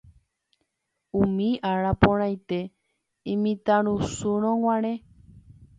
umi 1.21 1.49
ára 1.71 1.91
porãite 2.01 2.59
imitãrusúrõguare 3.33 4.93